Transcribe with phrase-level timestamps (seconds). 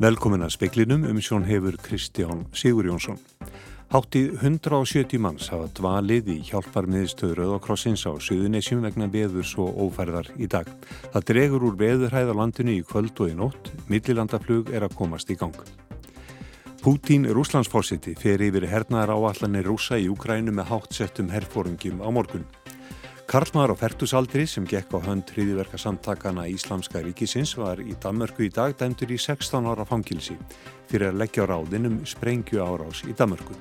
[0.00, 3.18] Velkomin að speklinum um sjón hefur Kristján Sigur Jónsson.
[3.92, 10.48] Hátti 170 manns hafa dvalið í hjálparmiðstöður Rauðakrossins á Suðunisjum vegna veðurs og ófærðar í
[10.48, 10.70] dag.
[11.12, 13.68] Það dregur úr veðurhæð á landinu í kvöld og í nótt.
[13.92, 15.60] Millilandaflug er að komast í gang.
[16.80, 22.48] Pútín Rúslandsfórsiti fer yfir hernaðar áallanir rúsa í Ukrænu með háttsettum herfóringum á morgun.
[23.30, 28.50] Karlmaður á færtusaldri sem gekk á hönd hriðiverka samtakana Íslamska ríkisins var í Danmörku í
[28.50, 30.34] dag dæmtur í 16 ára fangilsi
[30.90, 33.54] fyrir að leggja ráðin um sprengju árás í Danmörku.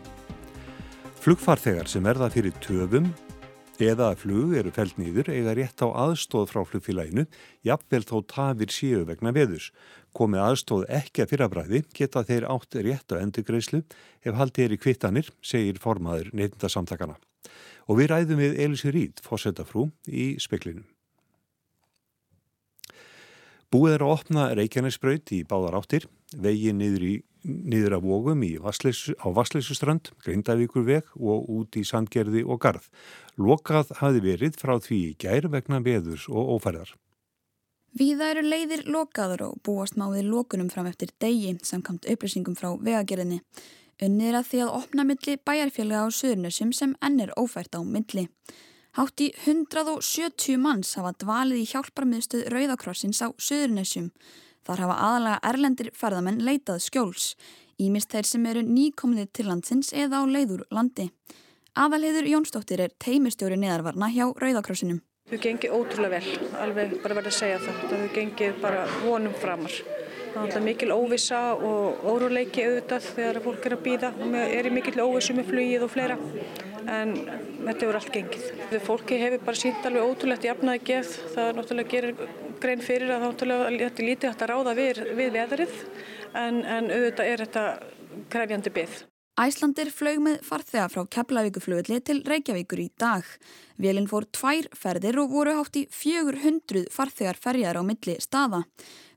[1.22, 3.12] Flugfarþegar sem verða fyrir töfum
[3.78, 7.30] eða að flug eru fælt nýður eiga rétt á aðstóð frá flugfélaginu,
[7.62, 9.70] jafnvel þó tafir síu vegna veðus.
[10.18, 13.86] Komið aðstóð ekki að fyrrabræði geta þeir átt rétt á endurgreislu
[14.26, 17.22] ef haldið er í kvittanir, segir formaður neytindasamtakana.
[17.90, 20.86] Og við ræðum við Elisi Rít, fósettafrú, í speklinum.
[23.70, 27.04] Búið er að opna Reykjanesbraut í báðar áttir, vegi niður,
[27.46, 32.88] niður af vógum Vassleisu, á Vassleisustrand, Grindavíkur veg og út í Sandgerði og Garð.
[33.38, 36.96] Lokað hafi verið frá því í gær vegna veðurs og ófærðar.
[37.94, 43.42] Víða eru leiðir lokaður og búast máðið lokunum fram eftir degi samkamt upplýsingum frá vegagerðinni.
[44.00, 47.84] Unnið er að því að opna milli bæjarfélaga á Suðurnössum sem enn er ófært á
[47.84, 48.30] milli.
[48.96, 54.08] Hátt í 170 manns hafa dvalið í hjálparmiðstöð Rauðakrossins á Suðurnessjum.
[54.64, 57.34] Þar hafa aðalega erlendir ferðamenn leitað skjóls,
[57.80, 61.10] ímist þeir sem eru nýkominir til landsins eða á leiður landi.
[61.76, 65.04] Aðalheiður Jónsdóttir er teimistjóri neðarvarna hjá Rauðakrossinum.
[65.30, 67.82] Við gengið ótrúlega vel, alveg bara verið að segja það.
[67.92, 69.76] Við gengið bara vonum framar.
[70.34, 74.74] Það er mikil óvisa og óruleiki auðvitað þegar fólk er að býða og er í
[74.74, 76.18] mikil óvisu með flugið og fleira
[76.90, 78.48] en þetta hefur allt gengið.
[78.86, 81.12] Fólki hefur bara sínt alveg ótrúlegt jafnaði geð.
[81.36, 82.24] Það er náttúrulega gerir
[82.60, 85.78] grein fyrir að þetta er lítið hægt að ráða við, við veðrið
[86.34, 87.66] en, en auðvitað er þetta
[88.34, 89.00] krefjandi byggð.
[89.40, 93.28] Æslandir flög með farþega frá Keflavíkuflugulli til Reykjavíkur í dag.
[93.80, 98.66] Vélinn fór tvær ferðir og voru hátt í 400 farþegar ferjar á milli staða.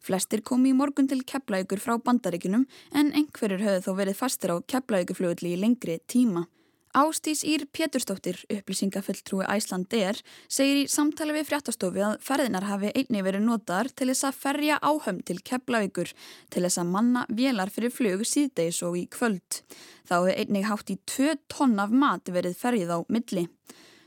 [0.03, 2.65] Flestir komi í morgun til Keflavíkur frá bandaríkunum
[2.99, 6.49] en einhverjur höfðu þó verið fastir á Keflavíkuflugulli í lengri tíma.
[6.93, 13.47] Ástís Ír Péturstóttir, upplýsingafulltrúi Æslandir, segir í samtali við fréttastofi að ferðinar hafi einni verið
[13.47, 16.13] notaðar til þess að ferja áhöfn til Keflavíkur
[16.53, 19.63] til þess að manna vélar fyrir flug síðdeis og í kvöld.
[20.05, 23.47] Þá hefur einnig hátt í 2 tonn af mat verið ferjið á milli.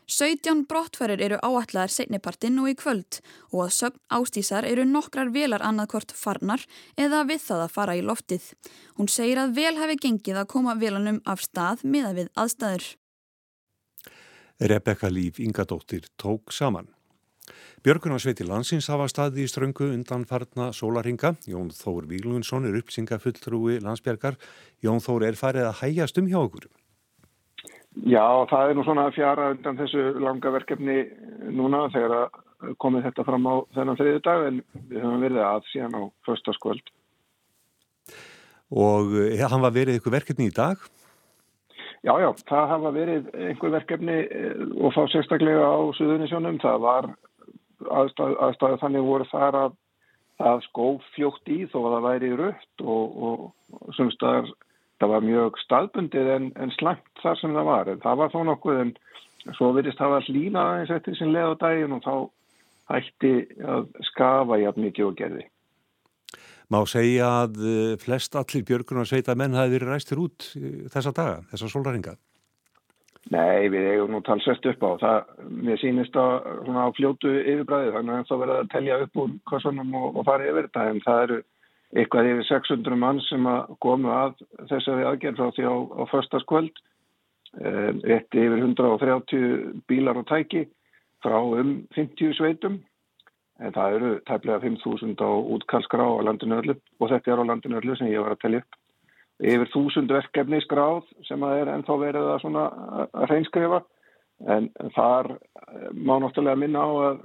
[0.05, 3.19] 17 brottferðir eru áætlaðar segnipartinn og í kvöld
[3.51, 6.61] og að sögn ástísar eru nokkrar velar annarkort farnar
[6.97, 8.51] eða við það að fara í loftið.
[8.99, 12.91] Hún segir að vel hefði gengið að koma velanum af stað miða við aðstæður.
[14.59, 16.87] Rebecca Líf Ingadóttir tók saman.
[17.85, 21.35] Björgunarsveiti landsins hafa staði í ströngu undan farna sólaringa.
[21.45, 24.39] Jón Þór Víglundsson er uppsingafulltrúi landsbjörgar.
[24.81, 26.69] Jón Þór er farið að hægjast um hjá okkur.
[28.03, 30.97] Já, það er nú svona fjara undan þessu langa verkefni
[31.55, 35.69] núna þegar að komið þetta fram á þennan þriðu dag en við höfum verið að
[35.71, 36.91] síðan á förstaskvöld.
[38.75, 40.81] Og ja, hann var verið eitthvað verkefni í dag?
[42.05, 46.59] Já, já, það hafa verið einhver verkefni eh, og þá sérstaklega á Suðunisjónum.
[46.61, 47.07] Það var
[47.85, 49.79] aðstæðu aðstæð, þannig voru þar að,
[50.51, 53.47] að skóf fljótt í þó að það væri rött og, og,
[53.79, 54.51] og semstaðar
[55.01, 58.39] það var mjög staðbundið en, en slangt þar sem það var en það var þó
[58.49, 58.93] nokkuð en
[59.57, 62.15] svo virðist það var hlýna aðeins eftir sem leð á daginn og þá
[62.95, 63.33] hætti
[63.65, 65.45] að skafa jafn mikið og gerði.
[66.73, 71.13] Má segja að eh, flest allir björgunar sveita menn hafi verið ræstir út eh, þessa
[71.13, 72.15] daga, þessa solraringa?
[73.33, 75.29] Nei, við eigum nú talsest upp á það.
[75.65, 76.45] Mér sýnist að
[76.77, 80.49] á fljótu yfirbræði þannig að það verða að telja upp úr kossunum og, og fara
[80.49, 81.39] yfir þetta en það eru
[81.95, 84.35] eitthvað yfir 600 mann sem að komu að
[84.69, 86.83] þessari aðgerð frá því á, á förstaskvöld
[87.55, 90.65] eitt yfir 130 bílar og tæki
[91.23, 92.81] frá um 50 sveitum.
[93.63, 97.79] En það eru tæplega 5.000 á útkallskrá á landinu öllu og þetta er á landinu
[97.79, 98.79] öllu sem ég var að tellja upp.
[99.39, 103.79] Yfir 1000 verkefni skráð sem að er ennþá verið að, að reynskrifa
[104.51, 107.23] en þar eh, má náttúrulega minna á að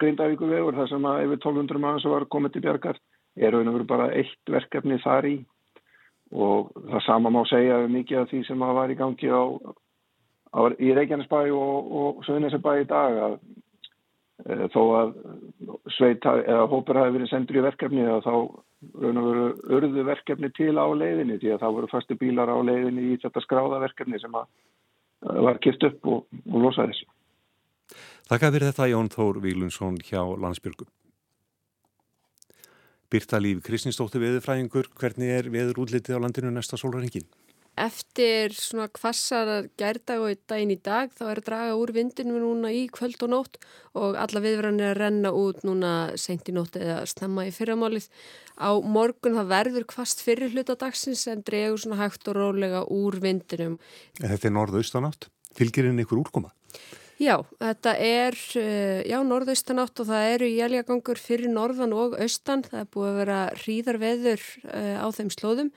[0.00, 3.00] Grindavíku vegur þar sem að yfir 1200 mann sem var komið til bjargar
[3.36, 5.36] er raun og veru bara eitt verkefni þar í
[6.34, 9.44] og það sama má segja um mikið af því sem það var í gangi á,
[10.56, 13.36] á, í Reykjanesbæ og, og Söðunisabæ í dag að
[14.42, 15.12] e, þó að
[15.94, 18.32] sveit eða hópur hafi verið sendur í verkefni þá
[19.02, 19.46] raun og veru
[19.78, 23.44] örðu verkefni til á leiðinni því að það voru fastu bílar á leiðinni í þetta
[23.44, 24.50] skráða verkefni sem að
[25.46, 27.06] var kipt upp og, og losa þessu.
[28.26, 30.90] Takk að fyrir þetta Jón Þór Vílundsson hjá Landsbjörgum.
[33.10, 37.26] Birta Líf Kristinsdóttir veðurfræðingur, hvernig er veður útlitið á landinu næsta sólurhengin?
[37.76, 42.70] Eftir svona kvassar gærdag og daginn í dag þá er að draga úr vindinu núna
[42.72, 43.58] í kvöld og nótt
[43.92, 48.08] og alla viðverðan er að renna út núna sent í nótt eða snemma í fyrramálið.
[48.56, 53.76] Á morgun það verður kvast fyrir hlutadagsins en dregur svona hægt og rólega úr vindinum.
[54.18, 55.28] Þetta er norðaustanátt.
[55.56, 56.56] Fylgir inn ykkur úrkoma?
[57.16, 62.64] Já, þetta er eh, já, norðaustanátt og það eru jæljagangur fyrir norðan og austan.
[62.66, 65.70] Það er búið að vera hríðar veður eh, á þeim slóðum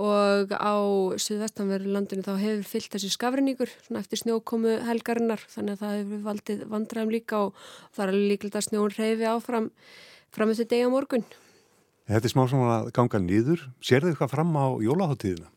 [0.00, 0.74] og á
[1.20, 3.70] suðvestanverðu landinu þá hefur fyllt þessi skafrinníkur
[4.00, 7.62] eftir snjókomu helgarinnar þannig að það hefur valdið vandræðum líka og
[7.94, 9.70] það er að snjón reyfi áfram
[10.34, 11.26] fram þetta degi á morgun.
[12.10, 13.66] Þetta er smá svona að ganga nýður.
[13.78, 15.50] Sér þið eitthvað fram á jólaháttíðina?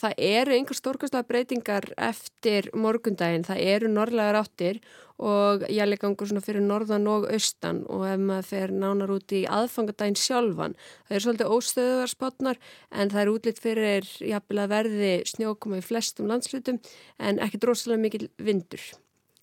[0.00, 3.44] Það eru einhver stórkastlega breytingar eftir morgundaginn.
[3.44, 4.80] Það eru norðlegar áttir
[5.20, 10.16] og jælegangur svona fyrir norðan og austan og ef maður fer nánar út í aðfangadaginn
[10.16, 10.76] sjálfan.
[11.08, 12.60] Það er svolítið óstöðuðar spotnar
[12.90, 16.80] en það er útlitt fyrir jafnvel að verði snjókoma í flestum landslutum
[17.20, 18.86] en ekki drosalega mikil vindur.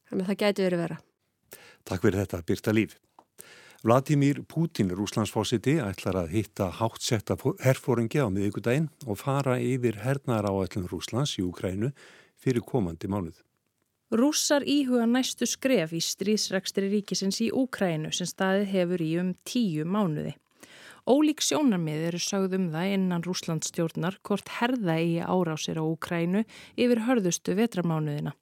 [0.10, 1.04] Þannig að það gæti verið vera.
[1.88, 2.98] Takk fyrir þetta, Birta Líf.
[3.84, 10.88] Vladimir Putin, rúslandsfósiti, ætlar að hitta háttsetta herfóringi á miðugudaginn og fara yfir hernaðar áætlun
[10.90, 11.92] Rúslands í Ukrænu
[12.42, 13.44] fyrir komandi mánuð.
[14.10, 19.86] Rússar íhuga næstu skref í stríðsrækstri ríkisins í Úkrænu sem staðið hefur í um tíu
[19.86, 20.34] mánuði.
[21.08, 27.06] Ólík sjónarmið eru sagð um það innan Rúslandsstjórnar hvort herða í árásir á Úkrænu yfir
[27.06, 28.34] hörðustu vetramánuðina.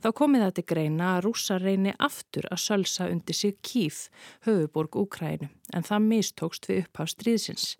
[0.00, 4.08] Þá komið það til greina að rúsa reyni aftur að sölsa undir sig Kíf,
[4.46, 7.76] höfuborg Úkrænu, en það mistókst við upphaf stríðsins.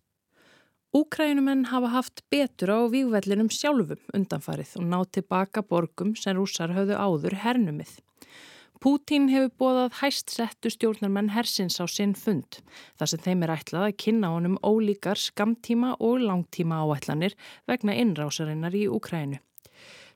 [0.91, 6.97] Úkrænumenn hafa haft betur á výgvellinum sjálfum undanfarið og nátt tilbaka borgum sem rúsar höfðu
[6.99, 7.93] áður hernumið.
[8.81, 12.63] Pútín hefur bóðað hæst settu stjórnarmenn hersins á sinn fund
[12.99, 17.37] þar sem þeim er ætlað að kynna honum ólíkar skamtíma og langtíma áætlanir
[17.69, 19.37] vegna innrásarinnar í Úkrænu.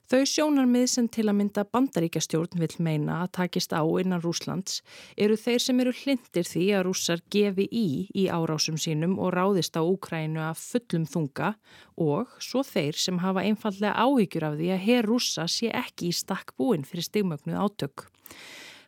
[0.05, 4.83] Þau sjónarmið sem til að mynda bandaríkjastjórn vil meina að takist á innan Rúslands
[5.17, 9.73] eru þeir sem eru hlindir því að rússar gefi í í árásum sínum og ráðist
[9.73, 11.51] á Úkrænu að fullum þunga
[11.97, 16.17] og svo þeir sem hafa einfallega áhyggjur af því að hér rússa sé ekki í
[16.21, 18.05] stakk búin fyrir stigmögnuð átök.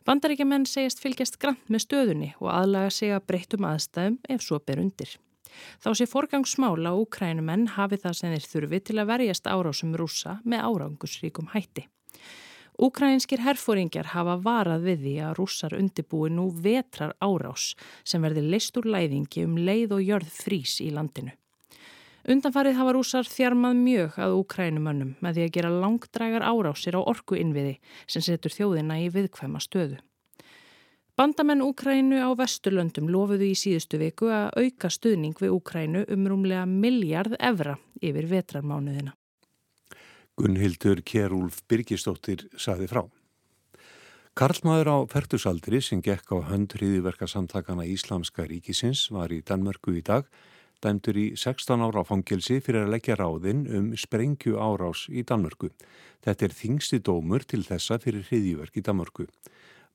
[0.06, 4.86] Bandaríkjaman segist fylgjast grann með stöðunni og aðlaga sig að breyttum aðstæðum ef svo ber
[4.86, 5.18] undir.
[5.82, 10.66] Þá sé forgangsmála úkrænumenn hafi það sem þeir þurfi til að verjast árásum rúsa með
[10.68, 11.88] árangusríkum hætti.
[12.78, 17.72] Úkrænskir herfóringjar hafa varað við því að rússar undibúi nú vetrar árás
[18.06, 21.34] sem verði leist úr læðingi um leið og jörð frís í landinu.
[22.28, 27.38] Undanfarið hafa rússar þjarmað mjög að úkrænumönnum með því að gera langdrægar árásir á orku
[27.40, 29.98] innviði sem setur þjóðina í viðkvæma stöðu.
[31.18, 36.62] Bandamenn Úkrænu á Vesturlöndum lofuðu í síðustu viku að auka stuðning við Úkrænu um rúmlega
[36.70, 39.16] miljard evra yfir vetrarmánuðina.
[40.38, 43.02] Gunnhildur Kjærúlf Birgistóttir saði frá.
[44.38, 50.30] Karlmaður á færtusaldri sem gekk á höndriðiverka samtakana Íslamska ríkisins var í Danmörku í dag
[50.78, 55.72] dæmdur í 16 ára fangilsi fyrir að leggja ráðinn um sprengju árás í Danmörku.
[56.22, 59.26] Þetta er þingsti dómur til þessa fyrir hriðiverk í Danmörku.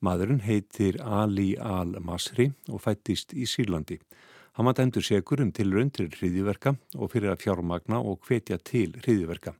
[0.01, 3.99] Maðurinn heitir Ali Al-Masri og fættist í Sýrlandi.
[4.53, 8.93] Hann var dæmdur segur um tilraun til hriðiverka og fyrir að fjármagna og hvetja til
[8.99, 9.55] hriðiverka.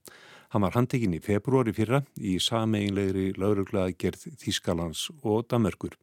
[0.54, 5.96] Hann var handekinn í februari fyrra í sameinlegri lauruglaða gerð Þískalands og Damerkur.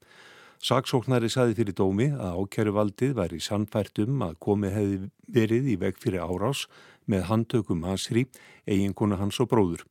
[0.62, 4.98] Saksóknari saði fyrir dómi að ákjæruvaldið væri sannfært um að komið hefði
[5.40, 6.68] verið í veg fyrir árás
[7.10, 8.26] með handtökum Masri,
[8.68, 9.86] eiginkona hans og bróður.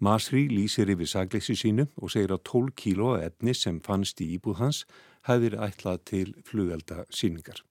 [0.00, 4.60] Masri lýsir yfir sagleysi sínu og segir að 12 kíló efni sem fannst í íbúð
[4.62, 4.84] hans
[5.28, 7.62] hefðir ætlað til flugelda síningar.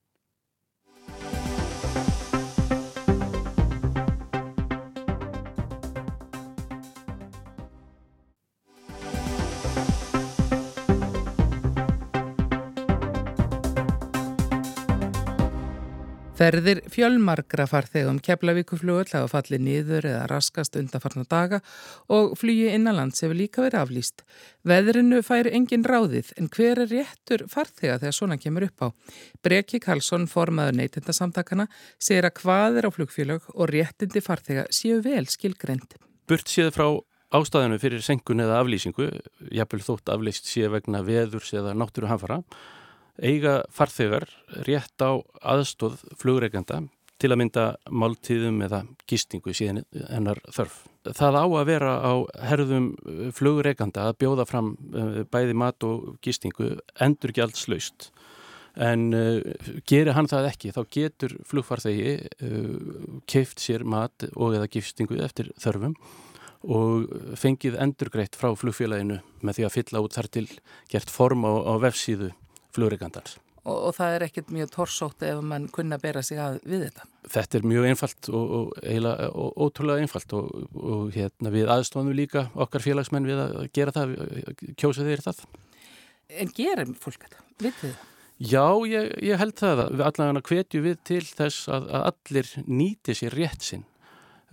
[16.43, 21.59] Ferðir fjölmargra farþegum keflavíkuflugull hafa fallið niður eða raskast undanfarnar daga
[22.11, 24.25] og flugi innanlands hefur líka verið aflýst.
[24.67, 28.87] Veðrinu fær engin ráðið en hver er réttur farþega þegar svona kemur upp á?
[29.39, 35.23] Breki Karlsson, formaður neytindasamtakana, segir að hvað er á flugfélög og réttindi farþega séu vel
[35.31, 35.95] skilgreynd.
[36.27, 36.89] Burt séð frá
[37.31, 39.13] ástæðinu fyrir senkun eða aflýsingu,
[39.47, 42.43] jafnvel þótt aflýst sé vegna veðurs eða náttúru hanfara,
[43.21, 44.27] eiga farþegar
[44.67, 46.83] rétt á aðstóð flugreikanda
[47.21, 50.81] til að mynda máltíðum eða gistingu síðan hennar þörf.
[51.03, 52.13] Það á að vera á
[52.49, 52.89] herðum
[53.35, 58.11] flugreikanda að bjóða fram eh, bæði mat og gistingu endur gjaldslaust
[58.73, 59.37] en uh,
[59.85, 65.51] gerir hann það ekki þá getur flugfarþegi uh, keift sér mat og eða gifstingu eftir
[65.61, 65.93] þörfum
[66.63, 70.47] og fengið endurgreitt frá flugfélaginu með því að fylla út þar til
[70.89, 72.31] gert form á, á vefsíðu
[72.75, 73.37] flugreikandans.
[73.63, 77.05] Og, og það er ekkert mjög torsótt ef mann kunna bera sig að við þetta?
[77.33, 79.29] Þetta er mjög einfalt og, og eiginlega
[79.65, 84.17] ótrúlega einfalt og, og hérna, við aðstofnum líka okkar félagsmenn við að gera það,
[84.75, 85.45] kjósa þeir það.
[86.43, 87.47] En gerum fólk þetta?
[87.61, 88.09] Vitið það?
[88.43, 92.53] Já, ég, ég held það að við allavega hvetju við til þess að, að allir
[92.67, 93.85] nýti sér rétt sinn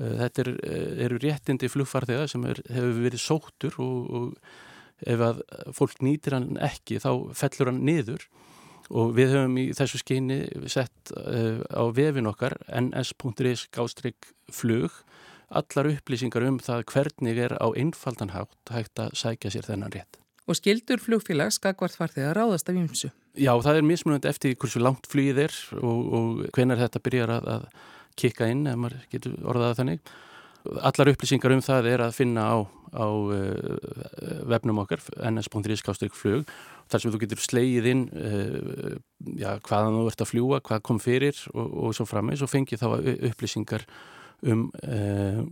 [0.00, 4.34] Eh, þetta er, eh, eru réttindi flugfarþega sem er, hefur verið sóttur og, og
[5.06, 5.42] ef að
[5.76, 8.26] fólk nýtir hann ekki þá fellur hann niður
[8.90, 10.40] og við höfum í þessu skeini
[10.70, 14.90] sett uh, á vefin okkar ns.is gástrygg flug
[15.50, 20.18] allar upplýsingar um það hvernig er á einfaldan hátt hægt að sækja sér þennan rétt.
[20.50, 23.10] Og skildur flugfélag skakvart farþega ráðast af ymsu?
[23.38, 27.50] Já, það er mismunandi eftir hversu langt flugið er og, og hvenar þetta byrjar að,
[27.54, 27.66] að
[28.18, 30.12] kikka inn ef maður getur orðaða þannig.
[30.90, 32.56] Allar upplýsingar um það er að finna á,
[32.92, 36.46] á uh, vefnum okkar ns.is flug
[36.90, 38.94] þar sem þú getur slegið inn uh,
[39.38, 42.82] já, hvaðan þú ert að fljúa, hvað kom fyrir og, og svo frammeins og fengið
[42.82, 42.88] þá
[43.30, 43.86] upplýsingar
[44.42, 45.42] um uh,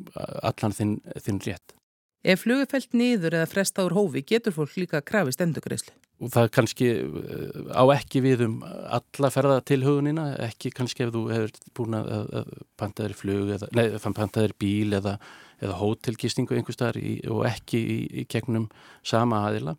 [0.43, 1.79] allan þinn, þinn rétt.
[2.27, 5.95] Ef flugu fælt nýður eða fresta úr hófi getur fólk líka krafist endurgreyslu?
[6.19, 11.23] Það kannski eh, á ekki við um alla ferða til hugunina, ekki kannski ef þú
[11.31, 12.09] hefur búin að,
[12.41, 15.15] að pantaðir flug eða, nei, pantaðir bíl eða,
[15.63, 17.01] eða hótelgistingu einhver staðar
[17.33, 18.69] og ekki í, í gegnum
[19.07, 19.77] sama aðila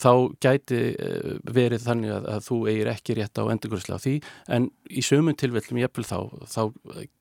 [0.00, 0.12] þá
[0.42, 4.14] gæti eh, verið þannig að, að þú eigir ekki rétt á endurgjóðslega á því
[4.56, 6.62] en í sömum tilvellum ég eppil þá, þá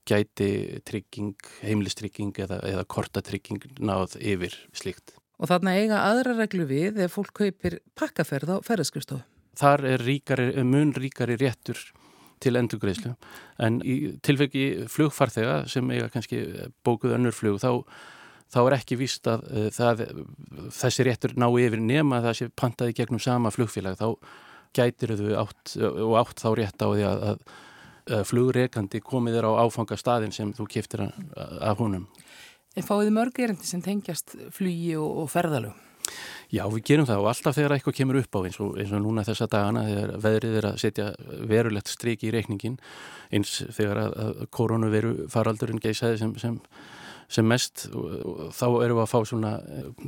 [0.09, 0.49] gæti
[0.87, 5.17] trygging, heimlistrygging eða, eða kortatrygging náð yfir slíkt.
[5.39, 9.23] Og þarna eiga aðra reglu við ef fólk kaupir pakkaferð á ferðarskristofu?
[9.59, 11.79] Þar er ríkari, mun ríkari réttur
[12.43, 13.15] til endurgjóðslu
[13.65, 16.43] en í tilveki flugfarþega sem eiga kannski
[16.85, 17.71] bókuð önnur flug þá
[18.49, 20.05] þá er ekki víst að uh, það,
[20.73, 24.07] þessi réttur ná yfir nema það sé pantaði gegnum sama flugfélag þá
[24.75, 27.43] gætir þau átt og átt þá rétt á því að, að,
[28.29, 32.07] flugreikandi komið þér á áfangastadin sem þú kiftir af húnum.
[32.77, 35.88] En fáið mörg erindi sem tengjast flugi og ferðalög?
[36.49, 39.03] Já, við gerum það og alltaf þegar eitthvað kemur upp á eins og, eins og
[39.03, 41.09] núna þessa dagana þegar veðrið er að setja
[41.49, 42.79] verulegt striki í reikningin
[43.33, 46.57] eins þegar að, að koronaviru faraldurinn geysaði sem, sem
[47.29, 49.51] sem mest og þá erum við að fá svona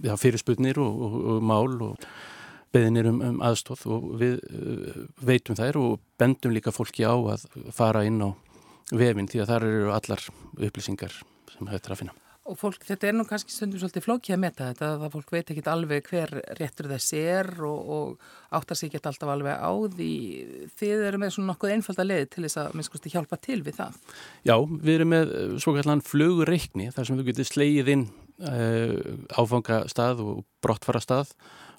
[0.02, 2.08] ja, fyrirsputnir og, og, og mál og
[2.74, 7.46] beðinir um, um aðstóð og við uh, veitum þær og bendum líka fólki á að
[7.76, 8.34] fara inn á
[8.92, 10.28] vefinn því að þar eru allar
[10.58, 11.22] upplýsingar
[11.54, 12.18] sem hættir að finna.
[12.50, 15.50] Og fólk, þetta er nú kannski stundum svolítið flókið að metta þetta, að fólk veit
[15.54, 20.08] ekki alveg hver réttur þessi er og, og áttar sig ekki alltaf alveg á því
[20.80, 24.00] þið eru með svona nokkuð einfalda leið til þess að minnskusti hjálpa til við það.
[24.50, 28.96] Já, við erum með svo kallan flugreikni þar sem þú getur slegið inn uh,
[29.38, 31.36] áfangastað og brottfarastað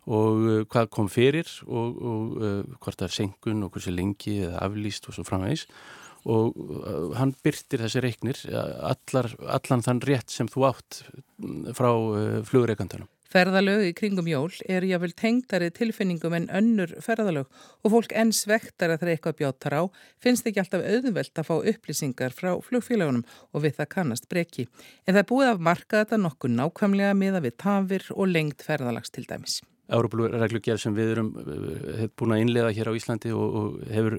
[0.07, 4.38] og uh, hvað kom fyrir og, og uh, hvort það er senkun og hversu lengi
[4.47, 10.30] eða aflýst og svo framvegs og uh, hann byrtir þessi reiknir allar, allan þann rétt
[10.30, 13.10] sem þú átt mm, frá uh, flugreikandunum.
[13.32, 17.48] Ferðalög í kringum jól er jáfnvel tengdari tilfinningum en önnur ferðalög
[17.80, 19.82] og fólk enn svektar að það eitthvað bjátar á
[20.20, 24.66] finnst ekki alltaf auðvelt að fá upplýsingar frá flugfélagunum og við það kannast breki.
[25.06, 29.24] En það búið að marka þetta nokkuð nákvæmlega miða við tafir og lengt ferðalags til
[29.24, 29.62] dæmis.
[29.92, 34.18] Európa-reglugjörð sem við erum uh, búin að innlega hér á Íslandi og, og hefur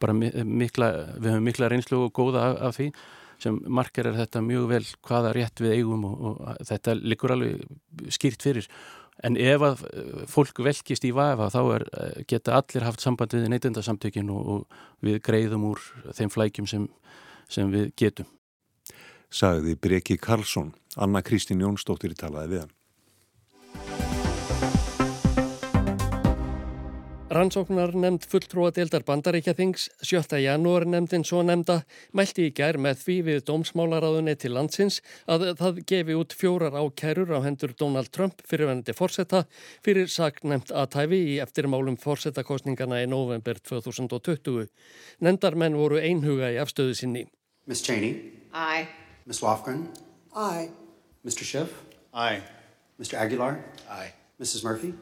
[0.00, 2.92] bara mikla, við höfum mikla reynslu og góða af, af því
[3.40, 7.62] sem margar er þetta mjög vel hvaða rétt við eigum og, og þetta likur alveg
[8.12, 8.68] skýrt fyrir
[9.26, 13.36] en ef að eh, fólk velkist í vafa þá er, eh, geta allir haft samband
[13.36, 15.82] við neytendasamtökin og, og við greiðum úr
[16.16, 16.88] þeim flækjum sem,
[17.48, 18.28] sem við getum.
[19.30, 22.76] Sagði Breki Karlsson, Anna Kristín Jónsdóttir talaði við hann.
[27.30, 30.40] Rannsóknar nefnd fulltrúa deildar bandaríkjathings 7.
[30.42, 31.76] janúar nefndin svo nefnda
[32.18, 34.98] mælti í gær með því við dómsmálaráðunni til landsins
[35.30, 39.44] að það gefi út fjórar ákærur á hendur Donald Trump fyrirvenandi fórsetta
[39.86, 44.66] fyrir saknæmt aðtæfi í eftirmálum fórsettakostningana í november 2020.
[45.22, 47.28] Nefndarmenn voru einhuga í afstöðu sinni.
[47.70, 47.86] Ms.
[47.86, 48.16] Cheney.
[48.50, 48.88] Aye.
[49.30, 49.46] Ms.
[49.46, 49.86] Lofgren.
[50.34, 50.72] Aye.
[51.22, 51.46] Mr.
[51.46, 51.84] Schiff.
[52.10, 52.42] Aye.
[52.98, 53.22] Mr.
[53.22, 53.60] Aguilar.
[53.86, 54.16] Aye.
[54.42, 54.64] Mrs.
[54.66, 54.96] Murphy.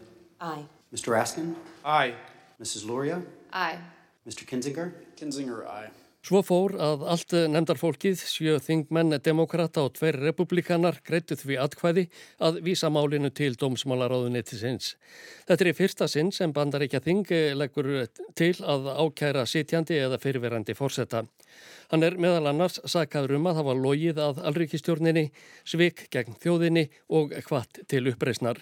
[0.45, 0.69] Aye.
[0.93, 1.13] Mr.
[1.13, 1.55] Raskin?
[1.85, 2.15] Aye.
[2.61, 2.85] Mrs.
[2.89, 3.21] Luria?
[3.53, 3.79] Aye.
[4.27, 4.45] Mr.
[4.47, 4.93] Kinzinger?
[5.17, 5.91] Kinzinger, aye.
[6.29, 12.05] Svo fór að allt nefndarfólkið, sjö þingmenn, demokrata og tveir republikanar greittu því atkvæði
[12.45, 14.97] að vísa málinu til dómsmálaráðunettisins.
[15.49, 17.91] Þetta er í fyrsta sinn sem bandaríkja þing leggur
[18.37, 21.23] til að ákæra sitjandi eða fyrirverandi fórsetta.
[21.93, 25.29] Hann er meðal annars sakaður um að hafa logið að alríkistjórninni,
[25.65, 28.61] svik gegn þjóðinni og hvart til uppreysnar.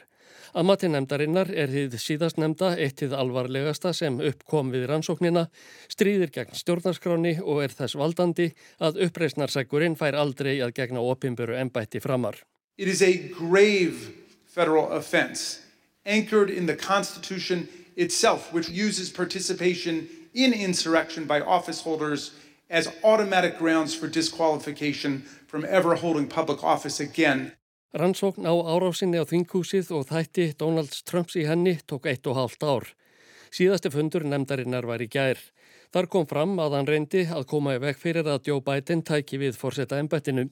[0.56, 5.42] Að mati nefndarinnar er þið síðast nefnda eitt þið alvarlegasta sem uppkom við rannsóknina,
[5.92, 8.46] stríðir gegn stjórnarskráni og er þess valdandi
[8.80, 12.40] að uppreysnarsækurinn fær aldrei að gegna opimböru ennbætti framar.
[12.78, 14.14] It is a grave
[14.46, 15.60] federal offense
[16.06, 22.32] anchored in the Constitution itself which uses participation in insurrection by office holders
[22.70, 27.52] as automatic grounds for disqualification from ever holding public office again.
[27.96, 32.60] Rannsókn á árásinni á þinghúsið og þætti Donalds Trumps í henni tók eitt og hálft
[32.60, 32.84] ár.
[33.48, 35.40] Síðasti fundur nefndarinnar var í gær.
[35.96, 39.40] Þar kom fram að hann reyndi að koma í veg fyrir að Joe Biden tæki
[39.40, 40.50] við fórseta ennbættinu.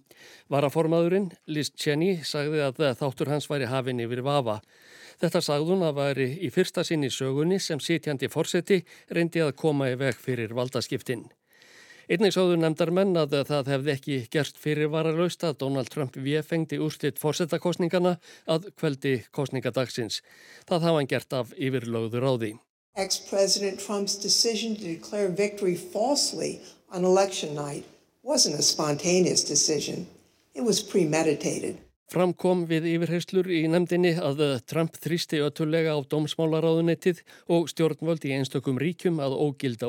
[0.48, 4.62] Varaformaðurinn, Liz Cheney, sagði að þáttur hans væri hafinn yfir vafa.
[5.20, 10.00] Þetta sagðun að væri í fyrsta sinni sögunni sem sitjandi fórseti reyndi að koma í
[10.00, 11.28] veg fyrir valdaskiptinn.
[12.04, 17.20] Einnig sáðu nefndar menn að það hefði ekki gert fyrirvaralaust að Donald Trump viðfengdi úrslitt
[17.22, 20.20] fórsetakostningana að kveldi kostningadagsins.
[20.68, 22.50] Það hafa hann gert af yfirlögður á því.
[22.94, 26.60] Ex-President Trump's decision to declare victory falsely
[26.92, 27.88] on election night
[28.22, 30.06] wasn't a spontaneous decision.
[30.54, 31.80] It was premeditated.
[32.12, 38.76] Framkom við yfirheyslur í nefndinni að Trump þrýsti öttulega á dómsmálaráðunettið og stjórnvöld í einstökum
[38.78, 39.88] ríkjum að ógilda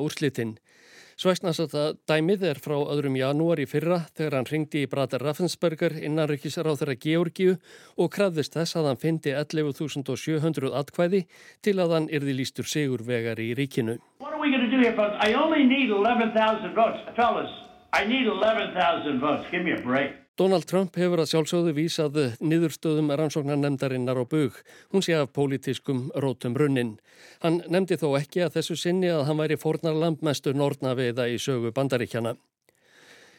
[1.16, 1.24] úrslitinn.
[1.26, 6.82] Svæsnasata dæmið er frá öðrum janúar í fyrra þegar hann ringdi í Brater Raffensberger innanrikisráð
[6.82, 7.56] þeirra Georgiu
[7.98, 11.26] og krafðist þess að hann fyndi 11.700 atkvæði
[11.62, 13.98] til að hann yrði lístur sigurvegar í ríkinu.
[14.20, 15.16] What are we going to do here folks?
[15.22, 17.00] I only need 11,000 votes.
[17.16, 17.52] Fellas,
[17.94, 19.46] I need 11,000 votes.
[19.52, 20.25] Give me a break.
[20.36, 24.58] Donald Trump hefur að sjálfsögðu vísað niðurstöðum rannsóknar nefndarinnar á bug.
[24.92, 26.98] Hún sé af pólitískum rótum runnin.
[27.40, 31.72] Hann nefndi þó ekki að þessu sinni að hann væri fornarlamb mestu nortnaveiða í sögu
[31.72, 32.36] bandaríkjana.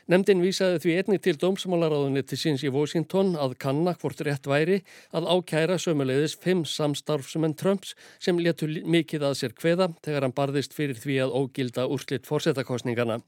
[0.09, 4.81] Nemndin vísaði því einni til dómsmálaráðunni til síns í Washington að kanna hvort rétt væri
[5.13, 10.79] að ákæra sömulegðis fimm samstarfsumenn Trumps sem letu mikið að sér kveða þegar hann barðist
[10.79, 13.21] fyrir því að ógilda úrslitt fórsetakostningana.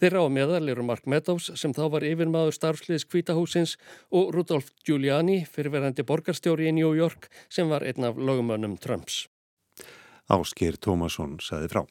[0.00, 3.74] Þeirra á meðal eru Mark Meadows sem þá var yfirmaður starfsliðs kvítahúsins
[4.08, 9.26] og Rudolf Giuliani, fyrirverandi borgarstjóri í New York sem var einn af lögumönnum Trumps.
[10.32, 11.84] Ásker Tómasson saði frá.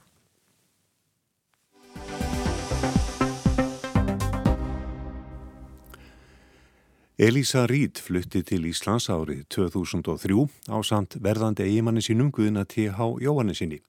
[7.19, 10.35] Elisa Reid flutti til Íslands árið 2003
[10.71, 12.95] á samt verðandi eigimanni sínum Guðina T.H.
[13.19, 13.81] Jóhannesinni.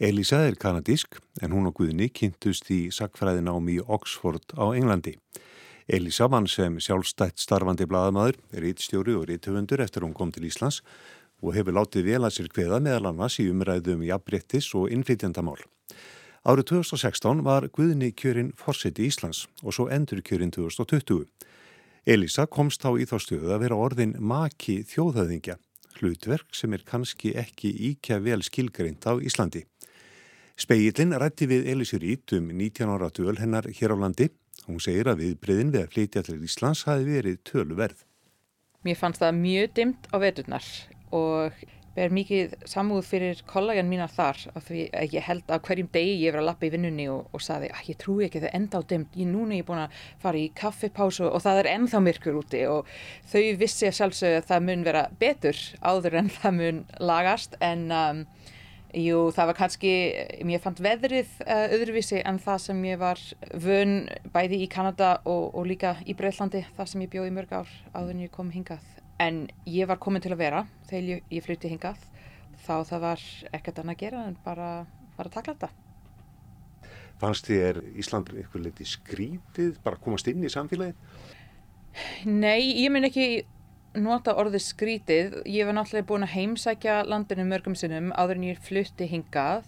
[0.00, 5.12] Elisa er kanadísk en hún og Guðni kynntust í sakfræðin ámi í Oxford á Englandi.
[5.92, 10.80] Elisa vann sem sjálfstætt starfandi bladamæður, rítstjóri og rítufundur eftir hún kom til Íslands
[11.44, 15.60] og hefur látið vel að sér kveða meðal annars í umræðum jafnbrettis og innflytjandamál.
[16.48, 21.28] Árið 2016 var Guðni kjörinn fórseti Íslands og svo endur kjörinn 2020.
[22.06, 25.58] Elisa komst þá í þá stöðu að vera orðin maki þjóðhauðingja,
[25.98, 29.66] hlutverk sem er kannski ekki íkja vel skilgreint á Íslandi.
[30.60, 34.30] Speillin rætti við Elisur Ít um 19 ára döl hennar hér á landi.
[34.66, 38.04] Hún segir að viðbreyðin við að flytja til Íslands hafi verið tölu verð.
[38.84, 40.66] Mér fannst það mjög dimt á veturnar
[41.12, 41.64] og
[41.96, 46.12] ber mikið samúð fyrir kollegan mínar þar af því að ég held að hverjum degi
[46.20, 48.56] ég verið að lappa í vinnunni og, og saði að ég trúi ekki að það
[48.60, 51.70] enda á dimt, ég núna er ég búin að fara í kaffipásu og það er
[51.74, 52.62] ennþá myrkur úti.
[52.70, 52.88] Og
[53.32, 57.84] þau vissi að sjálfsögðu að það mun vera betur áður en það mun lagast en
[57.90, 58.24] um,
[58.96, 59.92] jú það var kannski,
[60.46, 63.22] ég fann veðrið uh, öðruvísi en það sem ég var
[63.66, 64.00] vön
[64.34, 68.16] bæði í Kanada og, og líka í Breitlandi þar sem ég bjóði mörg ár áður
[68.16, 71.70] en ég kom hingað en ég var komin til að vera þegar ég, ég flutti
[71.70, 72.00] hingað
[72.64, 74.70] þá það var ekkert annað að gera en bara
[75.16, 75.70] fara að takla þetta.
[77.20, 80.96] Fannst þér Ísland eitthvað litið skrítið, bara komast inn í samfélagið?
[82.24, 83.42] Nei, ég minn ekki
[84.00, 85.36] nota orðið skrítið.
[85.50, 89.66] Ég var náttúrulega búin að heimsækja landinu mörgum sinnum áður en ég flutti hingað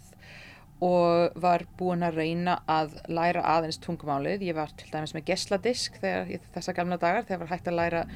[0.82, 4.46] og var búin að reyna að læra aðeins tungumálið.
[4.48, 8.06] Ég var til dæmis með gesladisk þegar þessa gamla dagar þegar var hægt að læra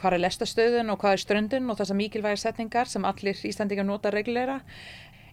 [0.00, 4.12] hvað er lestastöðun og hvað er ströndun og þessar mikilvægir setningar sem allir Íslandingar nota
[4.14, 4.60] regluleira.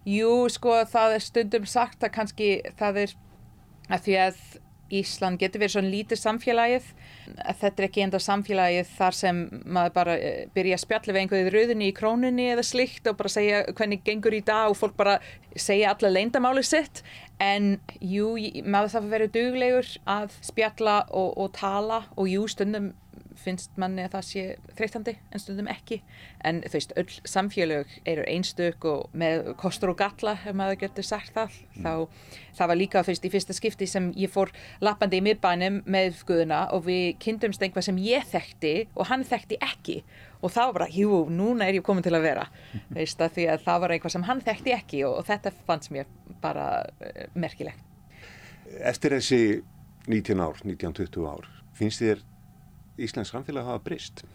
[0.08, 3.16] Jú, sko, það er stundum sagt að kannski það er
[3.92, 4.44] að því að
[4.92, 6.88] Ísland getur verið svona lítið samfélagið
[7.62, 11.54] þetta er ekki enda samfélagið þar sem maður bara eh, byrja að spjalla við einhverju
[11.56, 15.18] rauðinni í krónunni eða slikt og bara segja hvernig gengur í dag og fólk bara
[15.56, 17.04] segja alla leindamáli sitt
[17.42, 18.34] en jú,
[18.66, 22.92] maður þarf að vera duglegur að spjalla og, og tala og jú, stundum
[23.42, 24.44] finnst manni að það sé
[24.78, 26.02] þreytandi en stundum ekki.
[26.48, 31.08] En þú veist, öll samfélög eru einstök og með kostur og galla ef maður getur
[31.08, 31.58] sagt það.
[31.76, 31.86] Mm.
[31.86, 31.94] þá
[32.58, 34.52] það var líka fyrst í fyrsta skipti sem ég fór
[34.84, 39.60] lappandi í miðbænum með Guðuna og við kynntumst einhvað sem ég þekkti og hann þekkti
[39.66, 40.02] ekki.
[40.42, 42.48] Og þá bara, jú, núna er ég komin til að vera.
[42.96, 45.94] Veist að því að það var einhvað sem hann þekkti ekki og, og þetta fannst
[45.94, 46.10] mér
[46.42, 47.88] bara uh, merkilegt.
[48.82, 49.42] Eftir þessi
[50.08, 52.22] 19 ár, 19-20 ár finnst þér
[53.06, 54.26] Íslands samfélag hafa brist?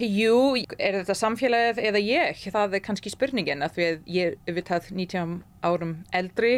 [0.00, 2.38] Jú, er þetta samfélagið eða ég?
[2.54, 6.52] Það er kannski spurningin að því að ég er vitað 19 árum eldri,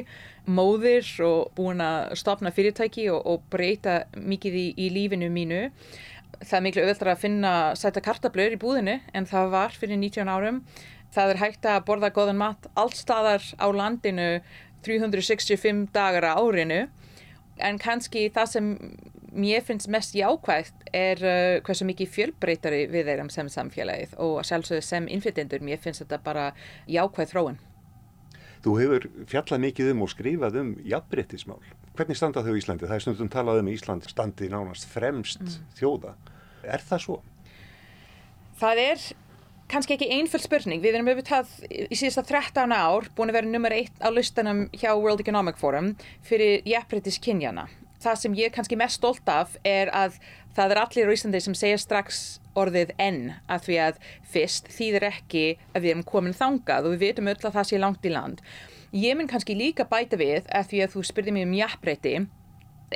[0.47, 5.65] móðir og búin að stopna fyrirtæki og, og breyta mikið í, í lífinu mínu.
[6.39, 10.31] Það er miklu öðvöldra að finna sæta kartablur í búðinu en það var fyrir 19
[10.31, 10.63] árum.
[11.13, 14.29] Það er hægt að borða góðan mat allstaðar á landinu
[14.87, 16.85] 365 dagar á árinu
[17.59, 18.71] en kannski það sem
[19.33, 24.85] mér finnst mest jákvægt er uh, hversu mikið fjölbreytari við erum sem samfélagið og sjálfsögðu
[24.87, 26.49] sem innflytjendur, mér finnst þetta bara
[26.91, 27.61] jákvæð þróun.
[28.63, 31.63] Þú hefur fjallað mikið um og skrifað um jafnbreytismál.
[31.97, 32.87] Hvernig standa þau í Íslandi?
[32.87, 35.59] Það er stundum talað um að Ísland standi nánast fremst mm.
[35.81, 36.15] þjóða.
[36.63, 37.19] Er það svo?
[38.63, 39.05] Það er
[39.73, 40.83] kannski ekki einföld spurning.
[40.85, 44.93] Við erum auðvitað í síðasta 13 ár búin að vera nummer eitt á listanum hjá
[44.95, 47.67] World Economic Forum fyrir jafnbreytis kynjana
[48.03, 50.19] það sem ég er kannski mest stolt af er að
[50.57, 52.21] það er allir á Íslandi sem segja strax
[52.59, 54.03] orðið enn að því að
[54.35, 57.81] fyrst þýðir ekki að við erum komin þangað og við veitum öll að það sé
[57.81, 58.45] langt í land.
[58.93, 62.17] Ég mun kannski líka bæta við að því að þú spurði mér um jafnbreytti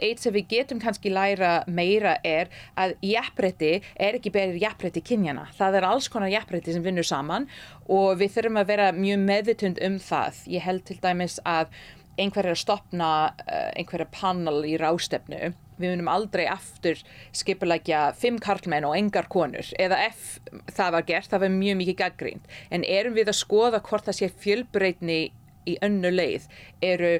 [0.02, 5.46] eitt sem við getum kannski læra meira er að jafnbreytti er ekki berið jafnbreytti kynjana.
[5.56, 7.48] Það er alls konar jafnbreytti sem vinnur saman
[7.88, 10.42] og við þurfum að vera mjög meðvitund um það.
[10.52, 11.72] Ég held til dæmis að
[12.16, 17.00] einhver er að stopna uh, einhverja panel í rástefnu við munum aldrei aftur
[17.36, 19.66] skipulækja fimm karlmenn og engar konur.
[19.78, 20.38] Eða ef
[20.72, 24.18] það var gert, það var mjög mikið gaggrínt, en erum við að skoða hvort það
[24.20, 25.20] sé fjölbreytni
[25.66, 26.46] í önnu leið,
[26.84, 27.12] eru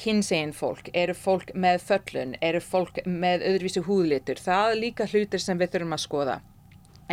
[0.00, 5.42] kynsegin fólk, eru fólk með föllun, eru fólk með öðruvísi húðlitur, það er líka hlutir
[5.42, 6.42] sem við þurfum að skoða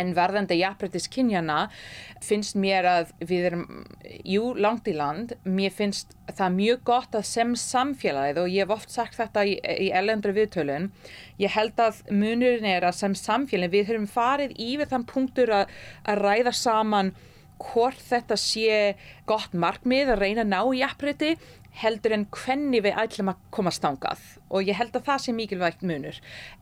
[0.00, 1.66] En varðandi jafnbryttis kynjana
[2.24, 3.64] finnst mér að við erum,
[4.24, 8.76] jú, langt í land, mér finnst það mjög gott að sem samfélagið og ég hef
[8.76, 10.88] oft sagt þetta í, í ellendri viðtölun,
[11.42, 15.76] ég held að munurinn er að sem samfélagið við höfum farið yfir þann punktur að,
[16.08, 17.12] að ræða saman
[17.62, 18.78] hvort þetta sé
[19.28, 21.36] gott markmið að reyna að ná jafnbrytti
[21.82, 25.84] heldur en hvernig við ætlum að koma stángað og ég held að það sé mikilvægt
[25.86, 26.18] munur.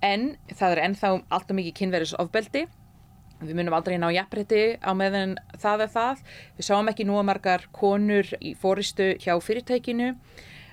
[0.06, 2.66] En það er ennþá alltaf mikið kynverðisofbeldi
[3.40, 6.22] Við munum aldrei ná jafnbreytti á meðan það er það.
[6.58, 10.14] Við sáum ekki nú að margar konur í fóristu hjá fyrirtækinu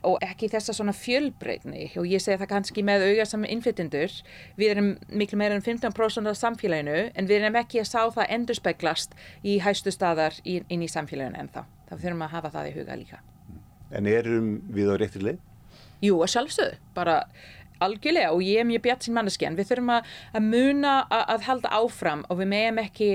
[0.07, 4.13] og ekki þessa svona fjölbreytni og ég segi það kannski með auga sem innflytjendur.
[4.59, 8.35] Við erum miklu meira en 15% af samfélaginu en við erum ekki að sá það
[8.37, 11.63] endur speglast í hæstu staðar inn í samfélaginu en þá.
[11.89, 13.21] Það þurfum að hafa það í huga líka.
[13.95, 15.43] En erum við á réttir leið?
[16.03, 16.77] Jú, að sjálfsögðu.
[16.93, 17.21] Bara
[17.83, 21.23] algjörlega og ég er mjög bjart sín manneski en við þurfum að, að muna að,
[21.35, 23.11] að halda áfram og við meðum ekki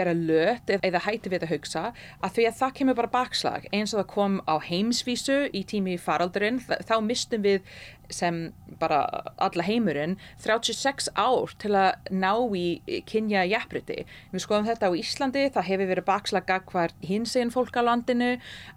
[0.00, 1.86] vera lött eða, hætti við að hugsa
[2.20, 5.96] að því að það kemur bara bakslag eins og það kom á heimsvísu í tími
[6.00, 7.64] faraldurinn þá mistum við
[8.10, 9.00] sem bara
[9.38, 14.04] alla heimurinn 36 ár til að ná í kynja jafnbriti.
[14.34, 18.32] Við skoðum þetta á Íslandi, það hefur verið bakslag hvar hins einn fólk á landinu.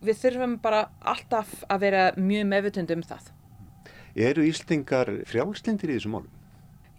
[0.05, 3.33] Við þurfum bara alltaf að vera mjög meðvutund um það.
[4.13, 6.31] Eru Íslingar frjálslindir í þessum málum?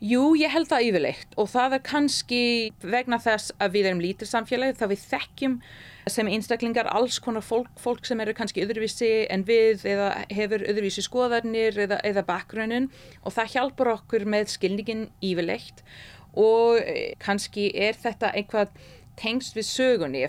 [0.04, 2.40] Jú, ég held það yfirleitt og það er kannski
[2.82, 5.54] vegna þess að við erum lítir samfélagi þá við þekkjum
[6.10, 11.06] sem einstaklingar alls konar fólk, fólk sem eru kannski öðruvísi en við eða hefur öðruvísi
[11.06, 12.90] skoðarnir eða, eða bakgrunnin
[13.22, 15.80] og það hjálpar okkur með skilningin yfirleitt
[16.34, 18.74] og eh, kannski er þetta einhvað
[19.16, 20.26] tengst við sögunni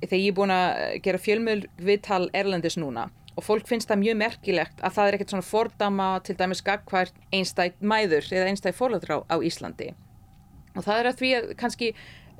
[0.00, 3.10] þegar ég er búin að gera fjölmjöl viðtal Erlendis núna
[3.40, 7.20] og fólk finnst það mjög merkilegt að það er ekkert svona fordama til dæmis gagkvært
[7.32, 9.94] einstætt mæður eða einstætt fórlöður á, Íslandi.
[10.76, 11.88] Og það er að því að kannski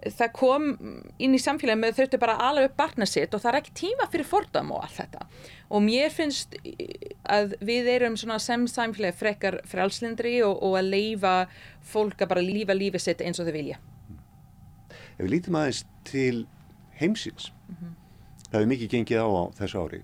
[0.00, 0.66] það kom
[1.20, 4.06] inn í samfélagi með þurftu bara alveg upp barna sitt og það er ekki tíma
[4.12, 5.24] fyrir fordama og allt þetta.
[5.72, 6.56] Og mér finnst
[7.28, 11.34] að við erum sem samfélagi frekar frálslindri og, og að leifa
[11.80, 13.80] fólk að bara lífa lífi sitt eins og þau vilja.
[15.16, 16.46] Ef við lítum aðeins til
[17.00, 17.92] heimsins mm -hmm.
[18.50, 20.02] það hefur mikið gengið á, á þessu ári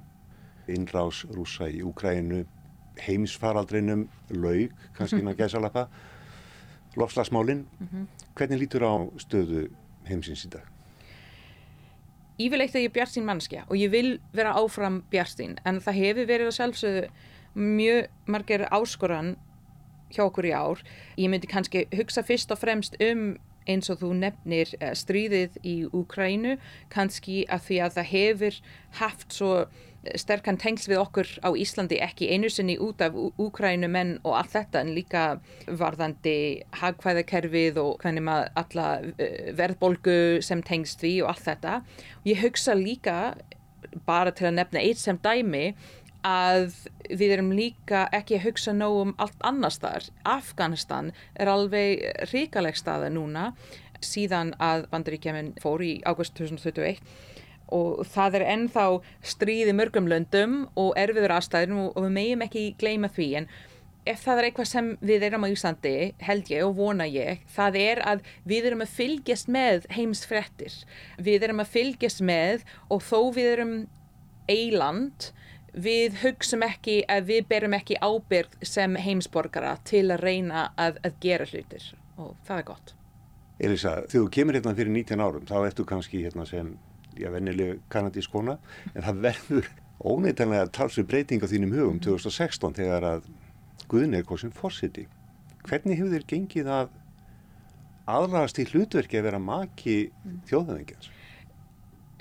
[0.73, 2.45] innrás rúsa í Úkrænu,
[3.07, 5.89] heimsfaraldrinum, laug, kannski inn á gæsalappa,
[6.97, 7.67] lofslagsmálinn.
[7.79, 8.07] Mm -hmm.
[8.35, 9.69] Hvernig lítur á stöðu
[10.05, 10.67] heimsins í dag?
[12.39, 15.81] Ívilegt að ég er bjart sín mannskja og ég vil vera áfram bjart sín en
[15.81, 17.09] það hefur verið að sjálfsögðu
[17.55, 19.37] mjög margir áskoran
[20.13, 20.83] hjá okkur í ár.
[21.17, 25.77] Ég myndi kannski hugsa fyrst og fremst um eins og þú nefnir uh, stríðið í
[25.97, 26.57] Úkrænu
[26.93, 28.59] kannski að því að það hefur
[29.01, 33.89] haft svo eh, sterkan tengsl við okkur á Íslandi ekki einu sinni út af Úkrænu
[33.91, 35.25] menn og allt þetta en líka
[35.67, 36.37] varðandi
[36.81, 40.17] hagkvæðakerfið og hvernig maður alla uh, verðbolgu
[40.47, 41.77] sem tengst við og allt þetta.
[42.29, 43.19] Ég hugsa líka
[44.07, 45.71] bara til að nefna eitt sem dæmi
[46.27, 46.73] að
[47.07, 50.09] við erum líka ekki að hugsa nóg um allt annars þar.
[50.27, 53.53] Afganistan er alveg ríkaleg staða núna
[54.05, 57.01] síðan að bandaríkjaman fór í águst 2021
[57.75, 58.85] og það er ennþá
[59.27, 63.31] stríði mörgum löndum og erfiður aðstæðin og við meðum ekki gleyma því.
[63.41, 63.49] En
[64.07, 67.79] ef það er eitthvað sem við erum á Íslandi held ég og vona ég það
[67.81, 70.77] er að við erum að fylgjast með heimsfrettir
[71.19, 73.75] við erum að fylgjast með og þó við erum
[74.47, 75.33] eiland
[75.77, 81.19] við hugsaum ekki að við berum ekki ábyrg sem heimsborgara til að reyna að, að
[81.21, 81.91] gera hlutir.
[82.17, 82.95] Og það er gott.
[83.57, 86.73] Elisa, þegar þú kemur hérna fyrir 19 árum þá ertu kannski hérna sem
[87.21, 88.59] já, vennileg kanadísk kona
[88.95, 89.73] en það verður
[90.07, 92.79] óneitanlega talsvið breyting á þínum hugum 2016 mhm.
[92.81, 93.29] þegar að
[93.87, 95.07] Guðin er sem fórsiti.
[95.67, 96.89] Hvernig hefur þér gengið að
[98.11, 100.41] aðlagast í hlutverki að vera maki mm.
[100.51, 101.11] þjóðaðingjans?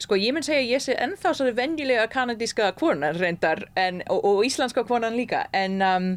[0.02, 4.26] Sko ég mun segja að ég sé ennþá svo venjulega kanadíska kvornan reyndar en, og,
[4.28, 6.10] og íslenska kvornan líka en um,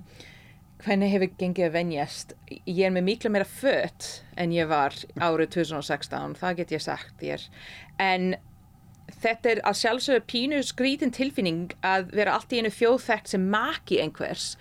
[0.82, 2.34] hvernig hefur gengið að venjast?
[2.66, 4.08] Ég er með miklu meira fött
[4.40, 7.46] en ég var árið 2016, það get ég sagt þér
[8.02, 8.32] en
[9.22, 14.00] þetta er að sjálfsögja pínu skrítin tilfinning að vera allt í einu þjóðþægt sem maki
[14.02, 14.54] einhvers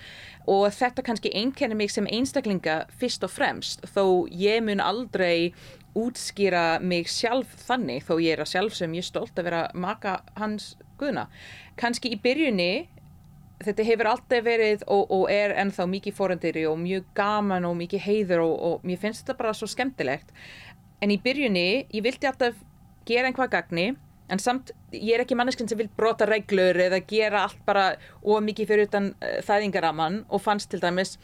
[0.47, 5.53] og þetta kannski einkennir mig sem einstaklinga fyrst og fremst þó ég mun aldrei
[5.97, 9.63] útskýra mig sjálf þannig þó ég er að sjálf sem ég er stolt að vera
[9.73, 11.27] maka hans guðna.
[11.77, 12.87] Kanski í byrjunni
[13.65, 18.05] þetta hefur alltaf verið og, og er ennþá mikið fórandiri og mjög gaman og mikið
[18.05, 20.31] heiður og, og mér finnst þetta bara svo skemmtilegt.
[21.01, 22.57] En í byrjunni ég vildi alltaf
[23.09, 23.87] gera einhvað gagni
[24.27, 27.89] en samt ég er ekki manneskinn sem vil brota reglur eða gera allt bara
[28.21, 31.17] og mikið fyrir utan uh, þæðingaraman og fannst til dæmis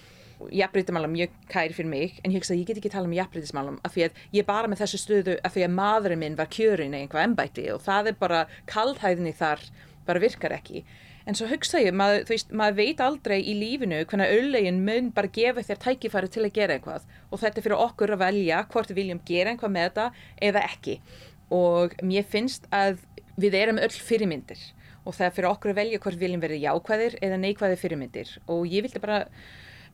[0.52, 3.80] jafnbrytismálum mjög kæri fyrir mig en ég hugsa að ég get ekki tala um jafnbrytismálum
[3.86, 6.94] af því að ég bara með þessu stöðu af því að maðurinn minn var kjörin
[6.94, 9.63] eða einhvað ennbæti og það er bara kaldhæðinni þar
[10.08, 10.84] bara virkar ekki.
[11.24, 15.32] En svo hugsa ég, maður, veist, maður veit aldrei í lífinu hvernig auðlegin mun bara
[15.32, 18.92] gefa þér tækifæri til að gera eitthvað og þetta er fyrir okkur að velja hvort
[18.92, 20.10] við viljum gera eitthvað með þetta
[20.50, 20.98] eða ekki
[21.54, 23.04] og mér finnst að
[23.39, 24.62] við erum öll fyrirmyndir.
[25.04, 28.34] Og það er fyrir okkur að velja hvort við viljum verið jákvæðir eða neikvæðir fyrirmyndir.
[28.48, 29.24] Og ég vildi bara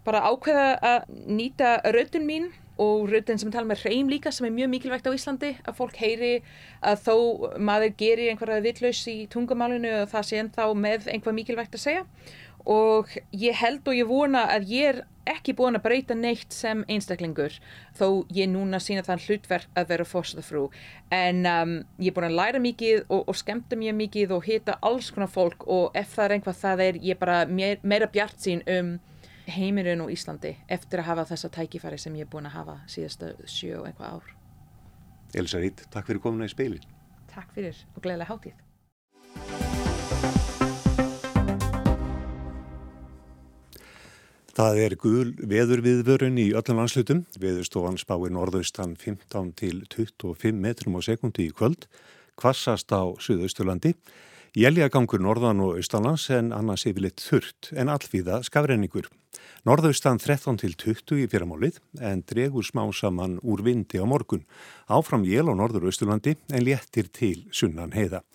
[0.07, 4.53] bara ákveða að nýta röddun mín og röddun sem tala með hreim líka sem er
[4.55, 6.31] mjög mikilvægt á Íslandi að fólk heyri
[6.79, 7.15] að þó
[7.59, 12.05] maður gerir einhverja vittlaus í tungumálinu og það sé ennþá með einhvað mikilvægt að segja
[12.65, 16.81] og ég held og ég vona að ég er ekki búin að breyta neitt sem
[16.89, 17.53] einstaklingur
[17.97, 20.63] þó ég núna sína þann hlutverk að vera fórstafrú
[21.13, 24.79] en um, ég er búin að læra mikið og, og skemmta mér mikið og hita
[24.81, 28.65] alls konar fólk og ef það er einhvað það er ég bara meira bjart sín
[28.79, 28.97] um
[29.49, 33.33] heimirinn og Íslandi eftir að hafa þessa tækifæri sem ég er búin að hafa síðastu
[33.49, 34.31] sjö og einhvað ár.
[35.39, 36.85] Elsa Rít, takk fyrir komuna í speilin.
[37.33, 38.57] Takk fyrir og gleðilega hátíð.
[44.59, 47.21] Það er gul veðurviðvörun í öllum landslutum.
[47.39, 51.85] Veðurstofan spáir norðaustan 15 til 25 metrum á sekundi í kvöld,
[52.35, 53.93] kvassast á Suðausturlandi.
[54.59, 59.07] Jæljagangur norðan og austanlands en annars yfirleitt þurrt en allvíða skafrenningur.
[59.63, 61.79] Norðaustan 13 til 20 í fyrramálið
[62.11, 64.43] en dregur smá saman úr vindi á morgun.
[64.91, 68.25] Áfram jél á norður Östurlandi en léttir til sunnan heiða.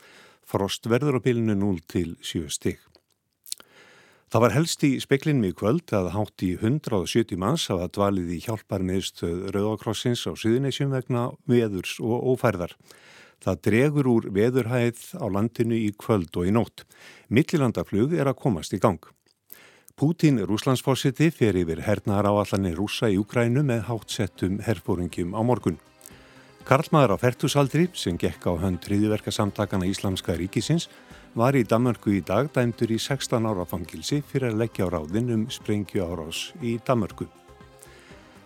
[0.41, 2.81] Frost verður á pilinu 0 til 7 stig.
[4.35, 8.39] Það var helst í speklin mig kvöld að hátt í 170 manns hafa dvalið í
[8.43, 12.75] hjálpar meðstöð Rauðakrossins á Suðunisjum vegna veðurs og ófærðar.
[13.47, 16.83] Það dregur úr veðurhæð á landinu í kvöld og í nótt.
[17.31, 19.07] Millilandaflug er að komast í gang.
[19.95, 25.79] Pútín, rúslandsfósiti, fer yfir hernaðar áallanir rúsa í Ukrænu með hátsettum herfóringjum á morgun.
[26.67, 30.89] Karlmaður á fertusaldri, sem gekk á hönd triðiverka samtakana Íslamska ríkisins,
[31.35, 35.33] var í Damörgu í dag dæmdur í 16 ára fangilsi fyrir að leggja á ráðin
[35.35, 37.27] um sprengju árás í Damörgu.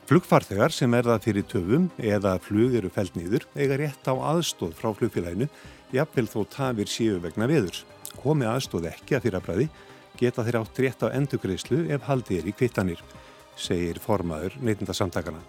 [0.09, 4.73] Flugfarþegar sem er það fyrir töfum eða flug eru fælt nýður eiga rétt á aðstóð
[4.79, 5.51] frá flugfélaginu,
[5.93, 7.85] jafnvel þó tafir síu vegna viðurs.
[8.23, 9.69] Komi aðstóð ekki að fyrrabræði
[10.17, 13.05] geta þeir átt rétt á endugreislu ef haldið er í kvittanir,
[13.53, 15.45] segir formaður neytindasamtakana.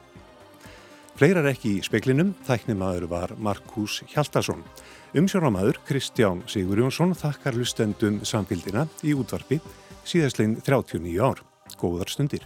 [1.15, 4.61] Fleirar ekki í speklinum, þæknimaður var Markus Hjaltarsson.
[5.17, 9.57] Umsjónamaður Kristján Sigurjónsson þakkar hlustendum samfélgina í útvarpi
[10.05, 11.41] síðastlegin 39 ár.
[11.81, 12.45] Góðar stundir.